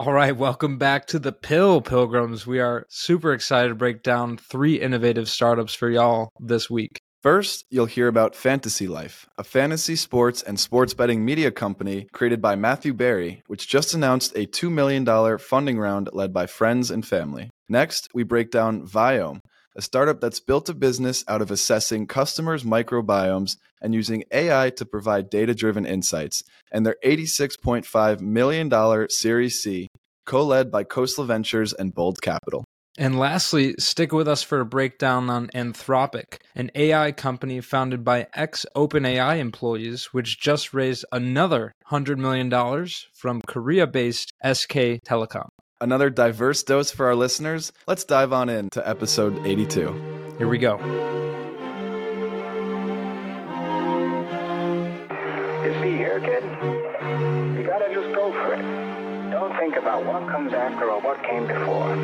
[0.00, 2.46] All right, welcome back to the Pill Pilgrims.
[2.46, 7.02] We are super excited to break down three innovative startups for y'all this week.
[7.22, 12.40] First, you'll hear about Fantasy Life, a fantasy sports and sports betting media company created
[12.40, 15.04] by Matthew Berry, which just announced a $2 million
[15.36, 17.50] funding round led by friends and family.
[17.68, 19.40] Next, we break down Viome,
[19.76, 24.84] a startup that's built a business out of assessing customers' microbiomes and using AI to
[24.84, 29.88] provide data driven insights, and their $86.5 million Series C,
[30.30, 32.64] co led by Khosla Ventures and Bold Capital.
[32.96, 38.28] And lastly, stick with us for a breakdown on Anthropic, an AI company founded by
[38.34, 42.48] ex OpenAI employees, which just raised another $100 million
[43.12, 45.48] from Korea based SK Telecom.
[45.80, 47.72] Another diverse dose for our listeners.
[47.88, 50.36] Let's dive on in to episode 82.
[50.38, 50.78] Here we go.
[55.64, 56.79] You see here, kid?
[59.60, 61.94] Think about what comes after or what came before.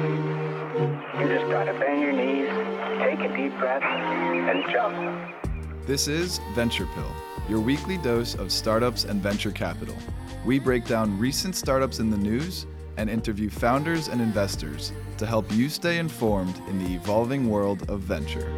[1.19, 2.51] You just gotta bend your knees,
[2.99, 5.87] take a deep breath, and jump.
[5.87, 7.11] This is Venture Pill,
[7.49, 9.97] your weekly dose of startups and venture capital.
[10.45, 12.67] We break down recent startups in the news
[12.99, 18.01] and interview founders and investors to help you stay informed in the evolving world of
[18.01, 18.55] venture.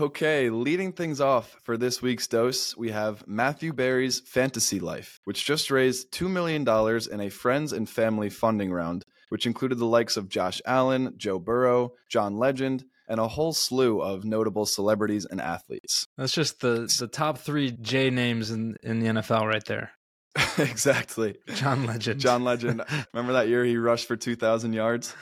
[0.00, 5.44] Okay, leading things off for this week's dose, we have Matthew Berry's Fantasy Life, which
[5.44, 6.62] just raised $2 million
[7.10, 11.40] in a friends and family funding round, which included the likes of Josh Allen, Joe
[11.40, 16.06] Burrow, John Legend, and a whole slew of notable celebrities and athletes.
[16.16, 19.90] That's just the, the top three J names in, in the NFL right there.
[20.58, 21.36] exactly.
[21.54, 22.20] John Legend.
[22.20, 22.84] John Legend.
[23.12, 25.12] Remember that year he rushed for 2,000 yards?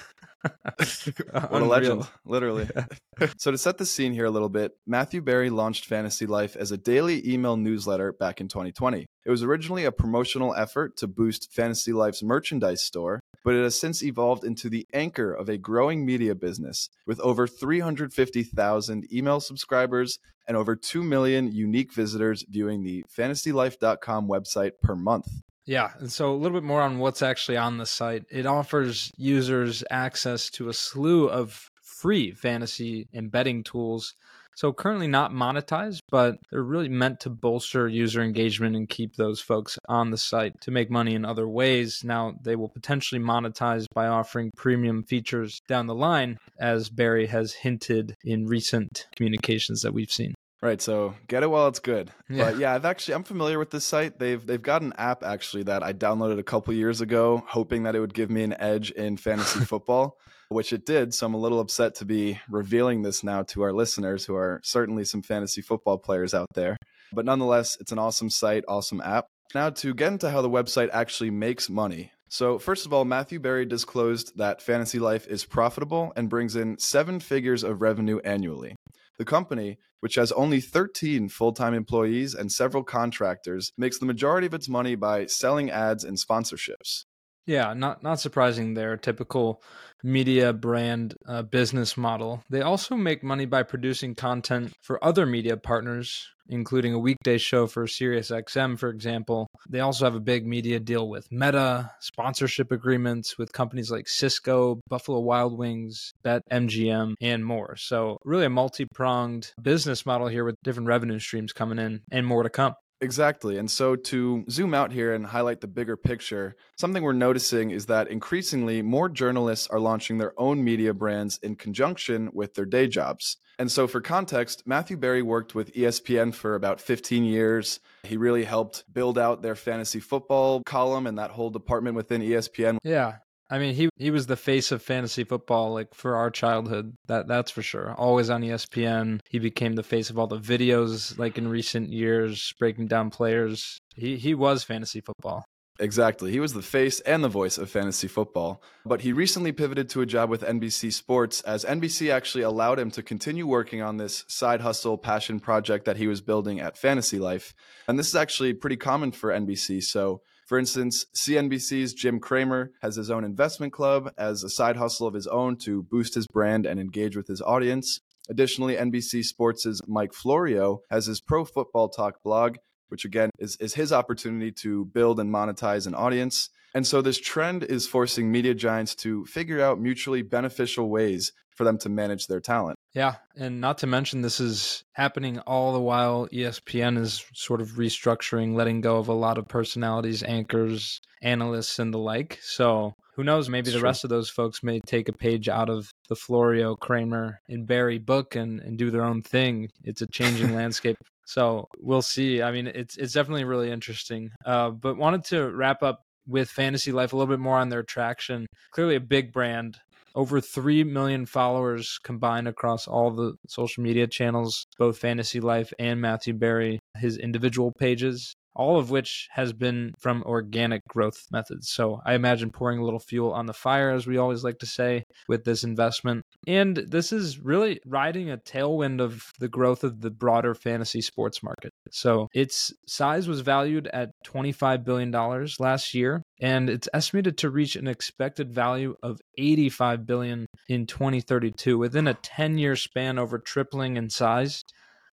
[1.49, 2.69] what a legend, literally.
[3.39, 6.71] so, to set the scene here a little bit, Matthew Berry launched Fantasy Life as
[6.71, 9.07] a daily email newsletter back in 2020.
[9.25, 13.79] It was originally a promotional effort to boost Fantasy Life's merchandise store, but it has
[13.81, 20.19] since evolved into the anchor of a growing media business with over 350,000 email subscribers
[20.47, 25.27] and over 2 million unique visitors viewing the fantasylife.com website per month.
[25.67, 28.25] Yeah, and so a little bit more on what's actually on the site.
[28.31, 34.15] It offers users access to a slew of free fantasy and betting tools.
[34.55, 39.41] So currently not monetized, but they're really meant to bolster user engagement and keep those
[39.41, 42.03] folks on the site to make money in other ways.
[42.05, 47.53] Now they will potentially monetize by offering premium features down the line, as Berry has
[47.53, 50.35] hinted in recent communications that we've seen.
[50.63, 52.11] Right, so get it while it's good.
[52.31, 52.51] Yeah.
[52.51, 54.19] But yeah, I've actually I'm familiar with this site.
[54.19, 57.95] They've they've got an app actually that I downloaded a couple years ago, hoping that
[57.95, 60.17] it would give me an edge in fantasy football,
[60.49, 61.13] which it did.
[61.13, 64.61] So I'm a little upset to be revealing this now to our listeners, who are
[64.65, 66.79] certainly some fantasy football players out there.
[67.13, 69.27] But nonetheless, it's an awesome site, awesome app.
[69.55, 72.13] Now to get into how the website actually makes money.
[72.29, 76.79] So, first of all, Matthew Berry disclosed that Fantasy Life is profitable and brings in
[76.79, 78.75] seven figures of revenue annually.
[79.19, 84.47] The company, which has only 13 full time employees and several contractors, makes the majority
[84.47, 87.05] of its money by selling ads and sponsorships.
[87.47, 88.97] Yeah, not not surprising there.
[88.97, 89.63] Typical
[90.03, 92.43] media brand uh, business model.
[92.51, 97.67] They also make money by producing content for other media partners, including a weekday show
[97.67, 99.49] for SiriusXM, for example.
[99.69, 104.81] They also have a big media deal with Meta, sponsorship agreements with companies like Cisco,
[104.89, 107.77] Buffalo Wild Wings, Bet MGM, and more.
[107.77, 112.43] So really a multi-pronged business model here with different revenue streams coming in and more
[112.43, 112.75] to come.
[113.01, 113.59] Exactly.
[113.59, 117.87] And so to zoom out here and highlight the bigger picture, something we're noticing is
[117.87, 122.87] that increasingly more journalists are launching their own media brands in conjunction with their day
[122.89, 123.37] jobs.
[123.59, 127.81] And so, for context, Matthew Berry worked with ESPN for about 15 years.
[128.03, 132.77] He really helped build out their fantasy football column and that whole department within ESPN.
[132.83, 133.17] Yeah.
[133.49, 136.97] I mean, he he was the face of fantasy football, like for our childhood.
[137.07, 137.95] That that's for sure.
[137.95, 139.21] Always on ESPN.
[139.29, 143.79] He became the face of all the videos, like in recent years, breaking down players.
[143.95, 145.45] He he was fantasy football.
[145.79, 146.31] Exactly.
[146.31, 148.63] He was the face and the voice of fantasy football.
[148.85, 152.91] But he recently pivoted to a job with NBC Sports as NBC actually allowed him
[152.93, 157.19] to continue working on this side hustle passion project that he was building at Fantasy
[157.19, 157.55] Life.
[157.89, 159.83] And this is actually pretty common for NBC.
[159.83, 165.07] So, for instance, CNBC's Jim Cramer has his own investment club as a side hustle
[165.07, 168.01] of his own to boost his brand and engage with his audience.
[168.31, 172.57] Additionally, NBC Sports' Mike Florio has his Pro Football Talk blog
[172.89, 176.51] which again is, is his opportunity to build and monetize an audience.
[176.75, 181.65] And so this trend is forcing media giants to figure out mutually beneficial ways for
[181.65, 182.79] them to manage their talent.
[182.93, 187.73] Yeah, and not to mention this is happening all the while ESPN is sort of
[187.73, 192.39] restructuring, letting go of a lot of personalities, anchors, analysts, and the like.
[192.43, 193.49] So who knows?
[193.49, 197.41] Maybe the rest of those folks may take a page out of the Florio, Cramer,
[197.49, 199.71] and Berry book and, and do their own thing.
[199.85, 200.99] It's a changing landscape.
[201.27, 202.43] So we'll see.
[202.43, 204.31] I mean, it's it's definitely really interesting.
[204.45, 207.83] Uh, but wanted to wrap up with Fantasy Life a little bit more on their
[207.83, 208.47] traction.
[208.71, 209.79] Clearly, a big brand
[210.17, 216.01] over 3 million followers combined across all the social media channels, both Fantasy Life and
[216.01, 221.69] Matthew Berry, his individual pages all of which has been from organic growth methods.
[221.69, 224.67] So I imagine pouring a little fuel on the fire, as we always like to
[224.67, 226.25] say, with this investment.
[226.47, 231.43] And this is really riding a tailwind of the growth of the broader fantasy sports
[231.43, 231.71] market.
[231.91, 235.13] So its size was valued at $25 billion
[235.59, 241.77] last year, and it's estimated to reach an expected value of 85 billion in 2032
[241.77, 244.63] within a 10 year span over tripling in size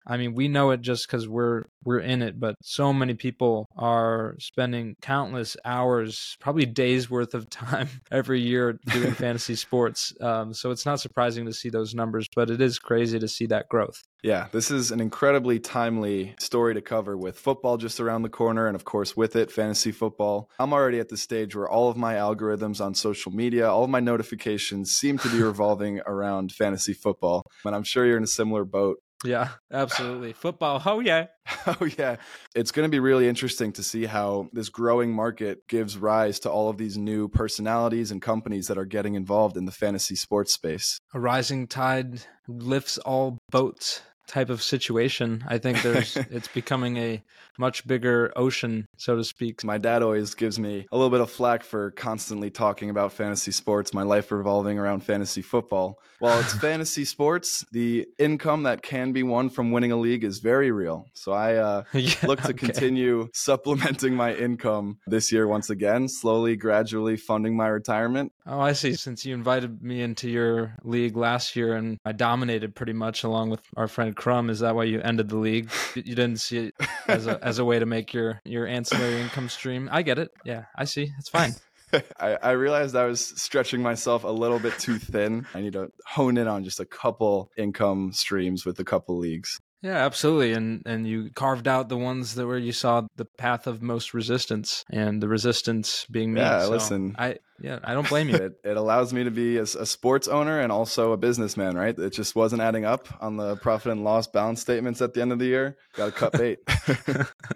[0.09, 3.67] I mean, we know it just because we're we're in it, but so many people
[3.77, 10.13] are spending countless hours, probably days worth of time every year doing fantasy sports.
[10.19, 13.45] Um, so it's not surprising to see those numbers, but it is crazy to see
[13.47, 14.01] that growth.
[14.21, 18.67] Yeah, this is an incredibly timely story to cover with football just around the corner,
[18.67, 20.49] and of course, with it, fantasy football.
[20.59, 23.89] I'm already at the stage where all of my algorithms on social media, all of
[23.89, 27.43] my notifications seem to be revolving around fantasy football.
[27.63, 28.97] And I'm sure you're in a similar boat.
[29.25, 30.33] Yeah, absolutely.
[30.33, 30.81] Football.
[30.85, 31.27] Oh, yeah.
[31.67, 32.17] oh, yeah.
[32.55, 36.49] It's going to be really interesting to see how this growing market gives rise to
[36.49, 40.53] all of these new personalities and companies that are getting involved in the fantasy sports
[40.53, 40.99] space.
[41.13, 45.43] A rising tide lifts all boats type of situation.
[45.47, 47.21] I think there's it's becoming a
[47.57, 49.63] much bigger ocean, so to speak.
[49.63, 53.51] My dad always gives me a little bit of flack for constantly talking about fantasy
[53.51, 55.99] sports, my life revolving around fantasy football.
[56.19, 60.39] While it's fantasy sports, the income that can be won from winning a league is
[60.39, 61.07] very real.
[61.13, 62.67] So I uh, yeah, look to okay.
[62.67, 68.31] continue supplementing my income this year once again, slowly, gradually funding my retirement.
[68.51, 68.95] Oh, I see.
[68.95, 73.51] Since you invited me into your league last year and I dominated pretty much along
[73.51, 74.49] with our friend Crumb.
[74.49, 75.69] Is that why you ended the league?
[75.93, 76.75] You didn't see it
[77.07, 79.87] as a as a way to make your your ancillary income stream.
[79.91, 80.31] I get it.
[80.43, 81.11] Yeah, I see.
[81.19, 81.53] It's fine.
[82.19, 85.47] I, I, realized I was stretching myself a little bit too thin.
[85.53, 89.59] I need to hone in on just a couple income streams with a couple leagues.
[89.81, 90.53] Yeah, absolutely.
[90.53, 94.13] And and you carved out the ones that where you saw the path of most
[94.13, 96.41] resistance, and the resistance being me.
[96.41, 98.35] Yeah, so listen, I yeah, I don't blame you.
[98.35, 101.97] it, it allows me to be a, a, sports owner and also a businessman, right?
[101.97, 105.31] It just wasn't adding up on the profit and loss balance statements at the end
[105.31, 105.77] of the year.
[105.95, 106.59] Got to cut bait.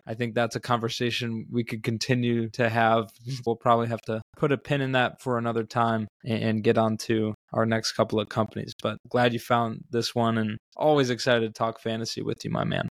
[0.07, 3.09] I think that's a conversation we could continue to have.
[3.45, 6.97] We'll probably have to put a pin in that for another time and, get on
[6.97, 8.73] to our next couple of companies.
[8.81, 12.63] But glad you found this one and always excited to talk fantasy with you, my
[12.63, 12.87] man.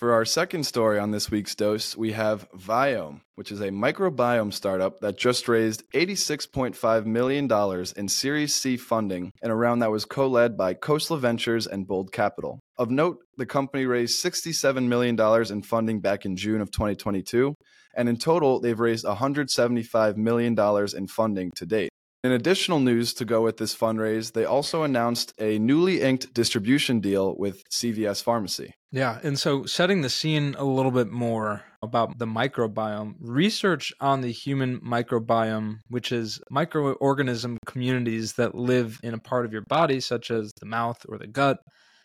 [0.00, 4.50] For our second story on this week's dose, we have Viome, which is a microbiome
[4.50, 10.06] startup that just raised $86.5 million in Series C funding in a round that was
[10.06, 12.60] co led by Khosla Ventures and Bold Capital.
[12.78, 15.20] Of note, the company raised $67 million
[15.52, 17.54] in funding back in June of 2022,
[17.94, 20.58] and in total, they've raised $175 million
[20.96, 21.90] in funding to date.
[22.22, 27.00] In additional news to go with this fundraise, they also announced a newly inked distribution
[27.00, 28.74] deal with CVS Pharmacy.
[28.92, 34.20] Yeah, and so setting the scene a little bit more about the microbiome, research on
[34.20, 39.98] the human microbiome, which is microorganism communities that live in a part of your body,
[40.00, 41.58] such as the mouth or the gut,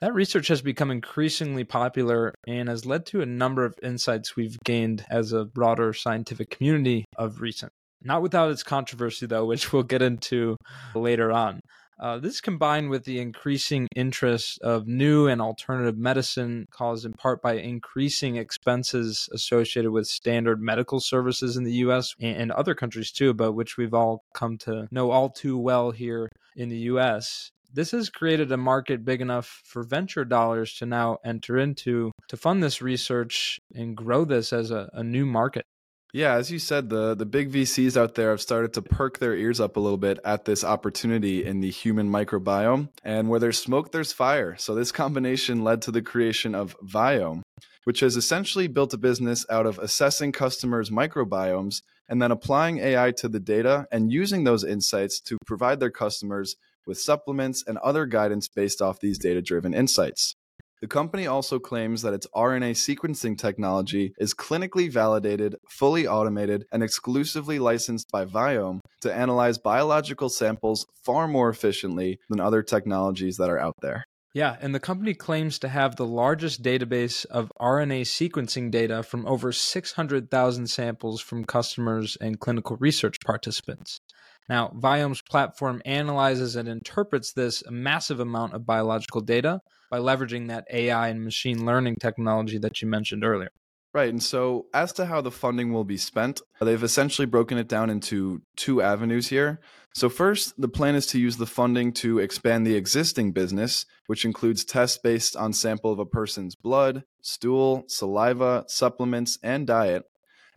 [0.06, 4.60] that research has become increasingly popular and has led to a number of insights we've
[4.64, 7.72] gained as a broader scientific community of recent.
[8.04, 10.58] Not without its controversy, though, which we'll get into
[10.94, 11.60] later on.
[12.00, 17.42] Uh, this combined with the increasing interest of new and alternative medicine caused in part
[17.42, 23.34] by increasing expenses associated with standard medical services in the US and other countries too,
[23.34, 27.50] but which we've all come to know all too well here in the US.
[27.76, 32.38] This has created a market big enough for venture dollars to now enter into to
[32.38, 35.66] fund this research and grow this as a, a new market.
[36.14, 39.36] Yeah, as you said, the the big VCs out there have started to perk their
[39.36, 42.88] ears up a little bit at this opportunity in the human microbiome.
[43.04, 44.56] And where there's smoke, there's fire.
[44.58, 47.42] So this combination led to the creation of Viome,
[47.84, 53.12] which has essentially built a business out of assessing customers' microbiomes and then applying AI
[53.18, 56.56] to the data and using those insights to provide their customers
[56.86, 60.36] with supplements and other guidance based off these data driven insights.
[60.82, 66.84] The company also claims that its RNA sequencing technology is clinically validated, fully automated, and
[66.84, 73.50] exclusively licensed by Viome to analyze biological samples far more efficiently than other technologies that
[73.50, 74.04] are out there.
[74.36, 79.26] Yeah, and the company claims to have the largest database of RNA sequencing data from
[79.26, 84.02] over 600,000 samples from customers and clinical research participants.
[84.50, 90.68] Now, Viome's platform analyzes and interprets this massive amount of biological data by leveraging that
[90.70, 93.52] AI and machine learning technology that you mentioned earlier.
[93.96, 94.10] Right.
[94.10, 97.90] And so, as to how the funding will be spent, they've essentially broken it down
[97.90, 99.62] into two avenues here.
[99.94, 104.26] So, first, the plan is to use the funding to expand the existing business, which
[104.26, 110.04] includes tests based on sample of a person's blood, stool, saliva, supplements, and diet,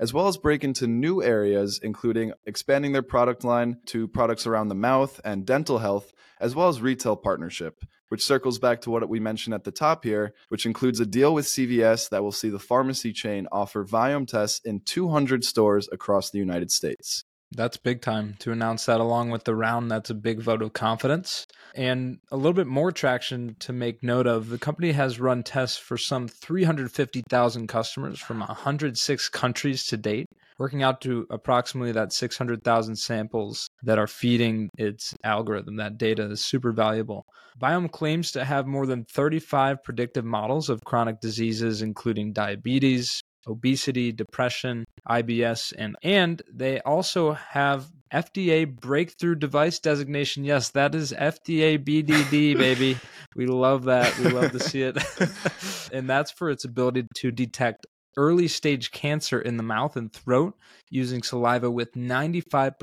[0.01, 4.67] as well as break into new areas, including expanding their product line to products around
[4.67, 9.09] the mouth and dental health, as well as retail partnership which circles back to what
[9.09, 12.49] we mentioned at the top here, which includes a deal with CVS that will see
[12.49, 17.25] the pharmacy chain offer Viome tests in 200 stores across the United States.
[17.51, 19.91] That's big time to announce that along with the round.
[19.91, 21.47] That's a big vote of confidence.
[21.75, 25.79] And a little bit more traction to make note of the company has run tests
[25.79, 30.27] for some 350,000 customers from 106 countries to date
[30.59, 35.77] working out to approximately that 600,000 samples that are feeding its algorithm.
[35.77, 37.25] That data is super valuable.
[37.61, 44.13] Viome claims to have more than 35 predictive models of chronic diseases, including diabetes, obesity,
[44.13, 50.45] depression, IBS, and and they also have FDA breakthrough device designation.
[50.45, 52.99] Yes, that is FDA BDD, baby.
[53.37, 54.17] we love that.
[54.19, 54.99] We love to see it.
[55.93, 57.87] and that's for its ability to detect
[58.19, 60.55] early stage cancer in the mouth and throat
[60.91, 62.75] using saliva with 95%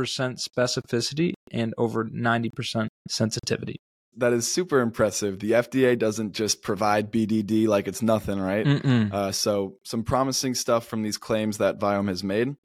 [0.42, 3.76] specificity and over 90% sensitivity.
[4.18, 5.40] That is super impressive.
[5.40, 8.66] The FDA doesn't just provide BDD like it's nothing, right?
[9.12, 12.56] Uh, so, some promising stuff from these claims that Viome has made.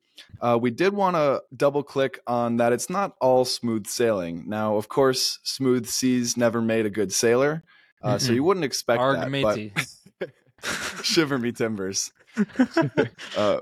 [0.40, 4.44] Uh, we did want to double click on that it's not all smooth sailing.
[4.46, 7.64] Now, of course, smooth seas never made a good sailor.
[8.02, 9.42] Uh, so you wouldn't expect Arg that.
[9.42, 9.86] But
[11.02, 12.12] shiver me timbers.
[13.36, 13.58] uh,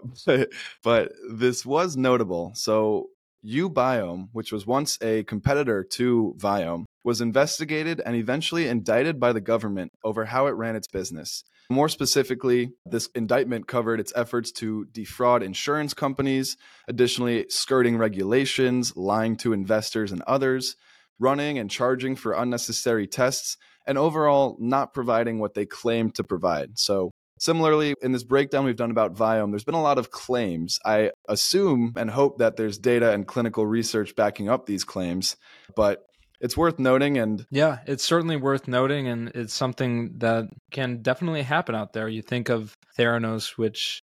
[0.83, 2.52] but this was notable.
[2.55, 3.09] So,
[3.47, 9.40] uBiome, which was once a competitor to Viome, was investigated and eventually indicted by the
[9.40, 11.45] government over how it ran its business.
[11.71, 16.57] More specifically, this indictment covered its efforts to defraud insurance companies,
[16.88, 20.76] additionally, skirting regulations, lying to investors and others,
[21.19, 23.57] running and charging for unnecessary tests,
[23.88, 26.78] and overall not providing what they claim to provide.
[26.78, 30.78] So, Similarly, in this breakdown we've done about Viome, there's been a lot of claims.
[30.85, 35.37] I assume and hope that there's data and clinical research backing up these claims,
[35.76, 36.04] but
[36.40, 41.42] it's worth noting and yeah it's certainly worth noting and it's something that can definitely
[41.42, 44.00] happen out there you think of theranos which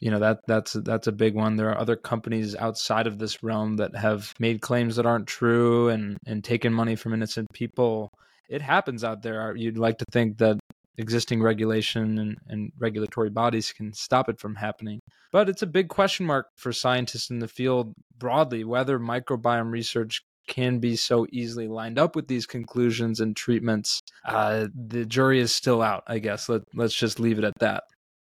[0.00, 3.42] you know that that's that's a big one there are other companies outside of this
[3.44, 8.10] realm that have made claims that aren't true and and taken money from innocent people
[8.48, 10.58] it happens out there you'd like to think that
[10.98, 15.00] existing regulation and, and regulatory bodies can stop it from happening.
[15.30, 20.22] But it's a big question mark for scientists in the field broadly whether microbiome research
[20.48, 24.00] can be so easily lined up with these conclusions and treatments.
[24.24, 26.48] Uh, the jury is still out, I guess.
[26.48, 27.84] Let, let's just leave it at that.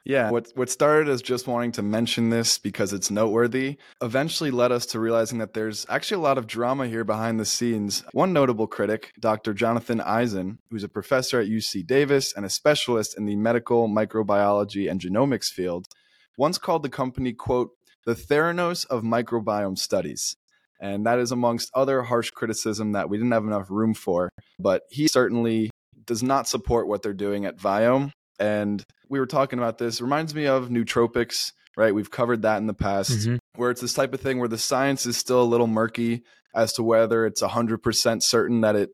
[0.06, 4.70] Yeah, what what started as just wanting to mention this because it's noteworthy eventually led
[4.70, 8.04] us to realizing that there's actually a lot of drama here behind the scenes.
[8.12, 9.52] One notable critic, Dr.
[9.52, 14.88] Jonathan Eisen, who's a professor at UC Davis and a specialist in the medical microbiology
[14.88, 15.88] and genomics field,
[16.38, 17.70] once called the company quote
[18.04, 20.36] the Theranos of microbiome studies.
[20.80, 24.82] And that is amongst other harsh criticism that we didn't have enough room for, but
[24.88, 25.70] he certainly
[26.04, 30.00] does not support what they're doing at Viome and we were talking about this.
[30.00, 31.94] It reminds me of nootropics, right?
[31.94, 33.36] We've covered that in the past, mm-hmm.
[33.54, 36.22] where it's this type of thing where the science is still a little murky
[36.54, 38.90] as to whether it's 100% certain that it,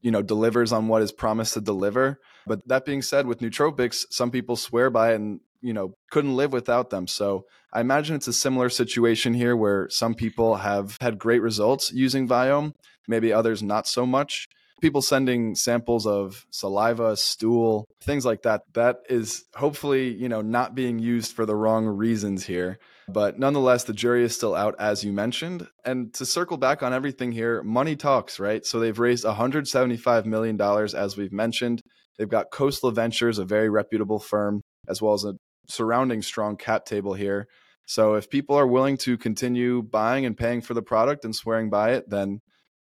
[0.00, 2.18] you know, delivers on what is promised to deliver.
[2.46, 6.34] But that being said, with nootropics, some people swear by it and, you know, couldn't
[6.34, 7.06] live without them.
[7.06, 11.92] So I imagine it's a similar situation here where some people have had great results
[11.92, 12.74] using Viome,
[13.06, 14.48] maybe others not so much
[14.82, 18.62] people sending samples of saliva, stool, things like that.
[18.74, 22.78] That is hopefully, you know, not being used for the wrong reasons here.
[23.08, 25.66] But nonetheless, the jury is still out, as you mentioned.
[25.84, 28.66] And to circle back on everything here, money talks, right?
[28.66, 31.80] So they've raised $175 million, as we've mentioned.
[32.18, 35.34] They've got Khosla Ventures, a very reputable firm, as well as a
[35.68, 37.46] surrounding strong cap table here.
[37.86, 41.70] So if people are willing to continue buying and paying for the product and swearing
[41.70, 42.40] by it, then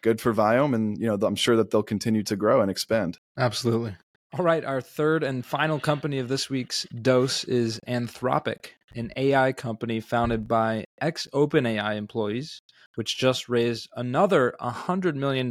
[0.03, 3.19] good for Viome, and you know I'm sure that they'll continue to grow and expand.
[3.37, 3.97] Absolutely.
[4.35, 9.53] All right, our third and final company of this week's dose is Anthropic, an AI
[9.53, 12.61] company founded by ex OpenAI employees,
[12.95, 15.51] which just raised another $100 million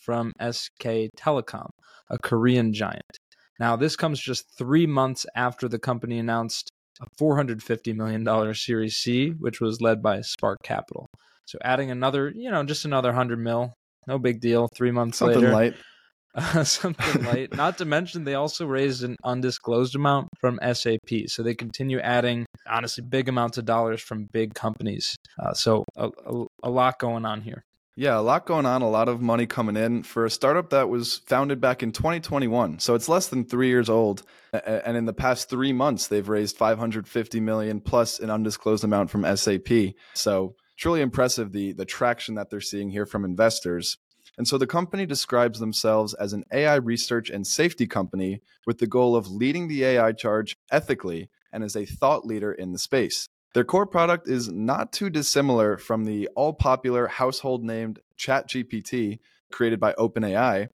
[0.00, 1.70] from SK Telecom,
[2.08, 3.18] a Korean giant.
[3.58, 9.30] Now, this comes just three months after the company announced a $450 million Series C,
[9.30, 11.06] which was led by Spark Capital.
[11.46, 13.74] So adding another, you know, just another 100 mil,
[14.06, 14.68] no big deal.
[14.74, 15.34] Three months later.
[15.34, 15.54] Something later.
[15.54, 15.74] light.
[16.34, 17.54] Uh, something light.
[17.56, 21.26] Not to mention, they also raised an undisclosed amount from SAP.
[21.26, 25.16] So they continue adding, honestly, big amounts of dollars from big companies.
[25.38, 27.64] Uh, so a, a, a lot going on here.
[27.96, 30.88] Yeah, a lot going on, a lot of money coming in for a startup that
[30.88, 32.80] was founded back in 2021.
[32.80, 34.24] So it's less than three years old.
[34.52, 39.24] And in the past three months, they've raised 550 million plus an undisclosed amount from
[39.36, 39.94] SAP.
[40.14, 43.98] So truly impressive the the traction that they're seeing here from investors.
[44.36, 48.86] And so the company describes themselves as an AI research and safety company with the
[48.86, 53.28] goal of leading the AI charge ethically and as a thought leader in the space.
[53.54, 59.20] Their core product is not too dissimilar from the all popular household named ChatGPT
[59.52, 60.68] created by OpenAI,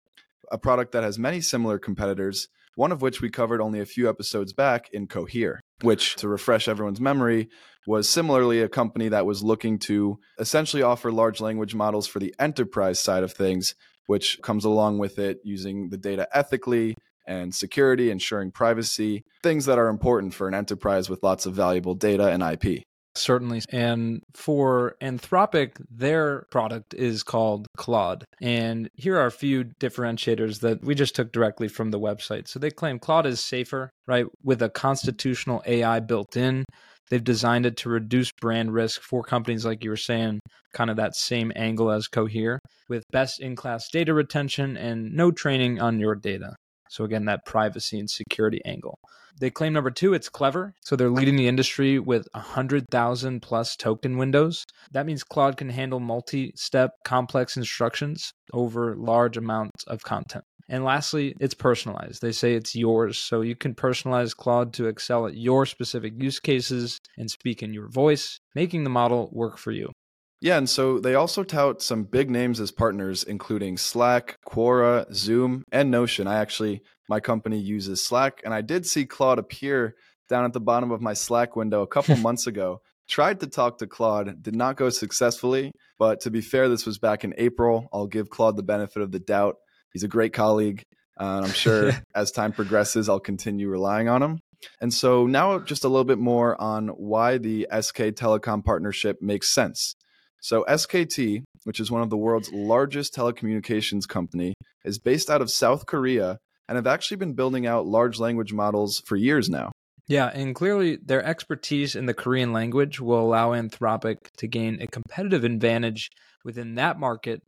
[0.52, 4.10] a product that has many similar competitors, one of which we covered only a few
[4.10, 7.48] episodes back in Cohere, which, to refresh everyone's memory,
[7.86, 12.34] was similarly a company that was looking to essentially offer large language models for the
[12.38, 13.74] enterprise side of things,
[14.06, 19.78] which comes along with it using the data ethically and security, ensuring privacy, things that
[19.78, 22.82] are important for an enterprise with lots of valuable data and IP.
[23.16, 23.62] Certainly.
[23.70, 28.24] And for Anthropic, their product is called Claude.
[28.40, 32.48] And here are a few differentiators that we just took directly from the website.
[32.48, 36.64] So they claim Claude is safer, right, with a constitutional AI built in.
[37.08, 40.40] They've designed it to reduce brand risk for companies, like you were saying,
[40.72, 42.58] kind of that same angle as Cohere,
[42.88, 46.56] with best in class data retention and no training on your data.
[46.88, 48.98] So, again, that privacy and security angle.
[49.38, 50.74] They claim number two, it's clever.
[50.80, 54.64] So, they're leading the industry with 100,000 plus token windows.
[54.92, 60.44] That means Claude can handle multi step complex instructions over large amounts of content.
[60.68, 62.22] And lastly, it's personalized.
[62.22, 63.18] They say it's yours.
[63.18, 67.72] So you can personalize Claude to excel at your specific use cases and speak in
[67.72, 69.92] your voice, making the model work for you.
[70.40, 75.64] Yeah, and so they also tout some big names as partners, including Slack, Quora, Zoom,
[75.72, 76.26] and Notion.
[76.26, 79.94] I actually, my company uses Slack, and I did see Claude appear
[80.28, 82.82] down at the bottom of my Slack window a couple months ago.
[83.08, 86.98] Tried to talk to Claude, did not go successfully, but to be fair, this was
[86.98, 87.88] back in April.
[87.92, 89.56] I'll give Claude the benefit of the doubt.
[89.92, 90.82] He's a great colleague.
[91.18, 94.40] Uh, and I'm sure as time progresses, I'll continue relying on him.
[94.80, 99.48] And so now, just a little bit more on why the SK Telecom partnership makes
[99.48, 99.94] sense.
[100.40, 105.50] So SKT, which is one of the world's largest telecommunications company, is based out of
[105.50, 109.72] South Korea and have actually been building out large language models for years now.
[110.08, 114.86] Yeah, and clearly their expertise in the Korean language will allow Anthropic to gain a
[114.86, 116.10] competitive advantage
[116.44, 117.42] within that market.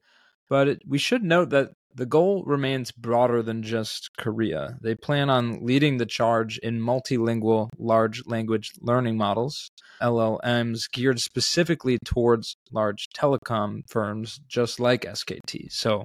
[0.49, 4.79] But it, we should note that the goal remains broader than just Korea.
[4.81, 11.99] They plan on leading the charge in multilingual large language learning models, LLMs, geared specifically
[12.05, 15.73] towards large telecom firms just like SKT.
[15.73, 16.05] So,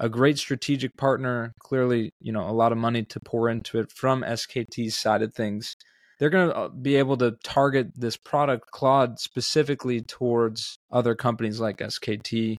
[0.00, 3.92] a great strategic partner, clearly, you know, a lot of money to pour into it
[3.92, 5.76] from SKT's side of things.
[6.18, 11.60] They're going to uh, be able to target this product Claude specifically towards other companies
[11.60, 12.58] like SKT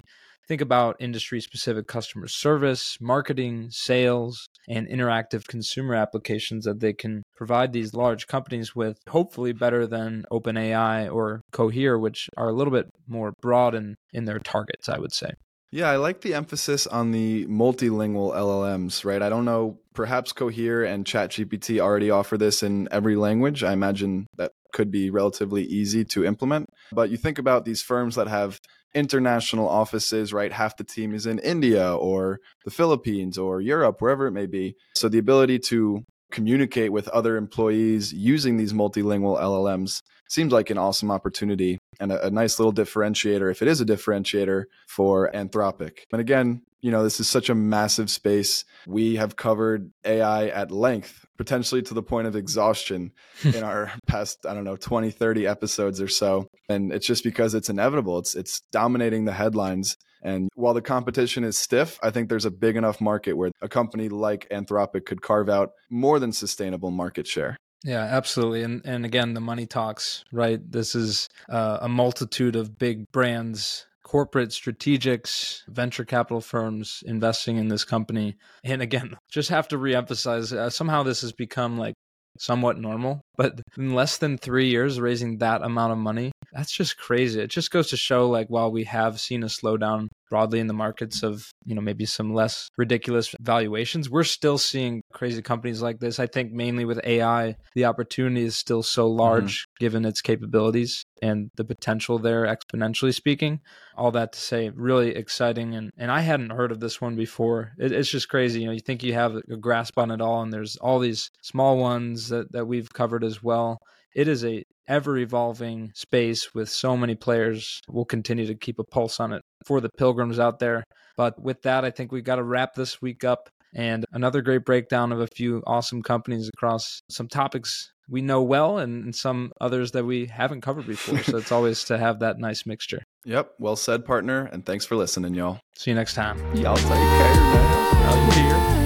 [0.50, 7.22] Think about industry specific customer service, marketing, sales, and interactive consumer applications that they can
[7.36, 12.74] provide these large companies with, hopefully better than OpenAI or Cohere, which are a little
[12.74, 15.34] bit more broad in, in their targets, I would say.
[15.72, 19.22] Yeah, I like the emphasis on the multilingual LLMs, right?
[19.22, 23.64] I don't know, perhaps Cohere and ChatGPT already offer this in every language.
[23.64, 26.70] I imagine that could be relatively easy to implement.
[26.92, 28.60] But you think about these firms that have
[28.94, 30.52] international offices, right?
[30.52, 34.76] Half the team is in India or the Philippines or Europe, wherever it may be.
[34.96, 40.78] So the ability to communicate with other employees using these multilingual LLMs seems like an
[40.78, 46.02] awesome opportunity and a, a, nice little differentiator, if it is a differentiator for Anthropic.
[46.12, 48.64] And again, you know, this is such a massive space.
[48.88, 53.12] We have covered AI at length, potentially to the point of exhaustion
[53.44, 56.48] in our past, I don't know, 20, 30 episodes or so.
[56.70, 58.20] And it's just because it's inevitable.
[58.20, 59.98] It's it's dominating the headlines.
[60.22, 63.70] And while the competition is stiff, I think there's a big enough market where a
[63.70, 67.58] company like Anthropic could carve out more than sustainable market share.
[67.84, 68.64] Yeah, absolutely.
[68.64, 70.60] And and again, the money talks, right?
[70.70, 77.68] This is uh, a multitude of big brands corporate strategics, venture capital firms investing in
[77.68, 78.36] this company.
[78.64, 81.94] And again, just have to reemphasize uh, somehow this has become like
[82.40, 86.98] somewhat normal, but in less than three years, raising that amount of money, that's just
[86.98, 87.40] crazy.
[87.42, 90.74] It just goes to show like while we have seen a slowdown broadly in the
[90.74, 96.00] markets of you know maybe some less ridiculous valuations we're still seeing crazy companies like
[96.00, 99.20] this i think mainly with ai the opportunity is still so mm-hmm.
[99.20, 99.66] large.
[99.80, 103.60] Given its capabilities and the potential there exponentially speaking
[103.96, 107.72] all that to say really exciting and, and i hadn't heard of this one before
[107.78, 110.42] it, it's just crazy you know you think you have a grasp on it all
[110.42, 113.80] and there's all these small ones that, that we've covered as well
[114.16, 117.80] it is a ever evolving space with so many players.
[117.88, 120.84] We'll continue to keep a pulse on it for the pilgrims out there.
[121.16, 124.66] But with that, I think we've got to wrap this week up and another great
[124.66, 129.52] breakdown of a few awesome companies across some topics we know well and, and some
[129.62, 131.22] others that we haven't covered before.
[131.24, 133.04] so it's always to have that nice mixture.
[133.26, 133.56] Yep.
[133.60, 134.46] Well said, partner.
[134.52, 135.60] And thanks for listening, y'all.
[135.76, 136.38] See you next time.
[136.56, 136.96] Y'all take care,
[137.36, 138.06] man.
[138.06, 138.80] Out here.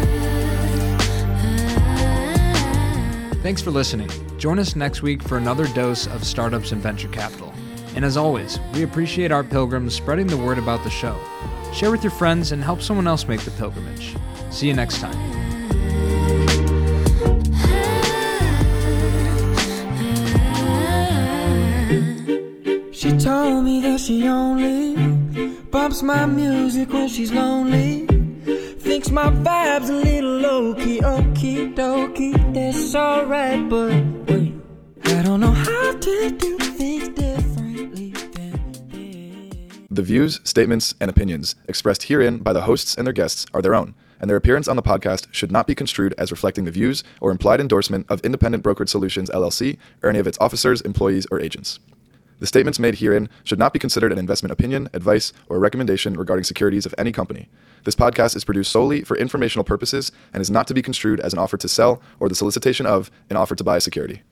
[3.41, 4.09] Thanks for listening.
[4.37, 7.53] Join us next week for another dose of startups and venture capital.
[7.95, 11.17] And as always, we appreciate our pilgrims spreading the word about the show.
[11.73, 14.15] Share with your friends and help someone else make the pilgrimage.
[14.49, 15.42] See you next time.
[23.03, 24.95] She told me that she only
[25.69, 28.05] bumps my music when she's lonely.
[28.79, 33.91] Thinks my vibe's a little low key, okie dokie, that's alright, but
[34.29, 34.53] wait,
[35.03, 38.13] I don't know how to do things differently
[39.91, 43.75] The views, statements, and opinions expressed herein by the hosts and their guests are their
[43.75, 47.03] own, and their appearance on the podcast should not be construed as reflecting the views
[47.19, 51.41] or implied endorsement of Independent Brokerage Solutions LLC or any of its officers, employees, or
[51.41, 51.79] agents.
[52.43, 56.43] The statements made herein should not be considered an investment opinion, advice, or recommendation regarding
[56.43, 57.47] securities of any company.
[57.85, 61.31] This podcast is produced solely for informational purposes and is not to be construed as
[61.31, 64.23] an offer to sell or the solicitation of an offer to buy a security.